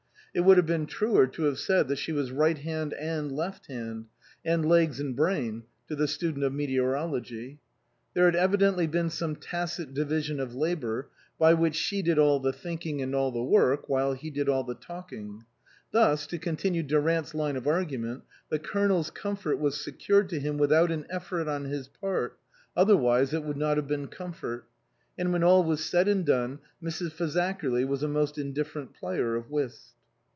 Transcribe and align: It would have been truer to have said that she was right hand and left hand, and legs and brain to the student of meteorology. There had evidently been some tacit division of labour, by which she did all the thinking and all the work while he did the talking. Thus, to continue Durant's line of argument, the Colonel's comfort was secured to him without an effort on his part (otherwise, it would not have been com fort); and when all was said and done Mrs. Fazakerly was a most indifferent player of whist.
It 0.33 0.45
would 0.45 0.55
have 0.55 0.65
been 0.65 0.85
truer 0.85 1.27
to 1.27 1.43
have 1.43 1.59
said 1.59 1.89
that 1.89 1.97
she 1.97 2.13
was 2.13 2.31
right 2.31 2.57
hand 2.57 2.93
and 2.93 3.29
left 3.33 3.65
hand, 3.65 4.05
and 4.45 4.65
legs 4.65 4.97
and 4.97 5.13
brain 5.13 5.63
to 5.89 5.95
the 5.97 6.07
student 6.07 6.45
of 6.45 6.53
meteorology. 6.53 7.59
There 8.13 8.23
had 8.23 8.37
evidently 8.37 8.87
been 8.87 9.09
some 9.09 9.35
tacit 9.35 9.93
division 9.93 10.39
of 10.39 10.55
labour, 10.55 11.09
by 11.37 11.53
which 11.53 11.75
she 11.75 12.01
did 12.01 12.17
all 12.17 12.39
the 12.39 12.53
thinking 12.53 13.01
and 13.01 13.13
all 13.13 13.33
the 13.33 13.43
work 13.43 13.89
while 13.89 14.13
he 14.13 14.29
did 14.29 14.47
the 14.47 14.77
talking. 14.79 15.43
Thus, 15.91 16.25
to 16.27 16.37
continue 16.37 16.83
Durant's 16.83 17.35
line 17.35 17.57
of 17.57 17.67
argument, 17.67 18.23
the 18.47 18.57
Colonel's 18.57 19.09
comfort 19.11 19.59
was 19.59 19.81
secured 19.81 20.29
to 20.29 20.39
him 20.39 20.57
without 20.57 20.91
an 20.91 21.05
effort 21.09 21.49
on 21.49 21.65
his 21.65 21.89
part 21.89 22.39
(otherwise, 22.73 23.33
it 23.33 23.43
would 23.43 23.57
not 23.57 23.75
have 23.75 23.87
been 23.89 24.07
com 24.07 24.31
fort); 24.31 24.65
and 25.17 25.33
when 25.33 25.43
all 25.43 25.61
was 25.65 25.83
said 25.83 26.07
and 26.07 26.25
done 26.25 26.59
Mrs. 26.81 27.11
Fazakerly 27.11 27.85
was 27.85 28.01
a 28.01 28.07
most 28.07 28.37
indifferent 28.37 28.93
player 28.93 29.35
of 29.35 29.49
whist. 29.51 29.89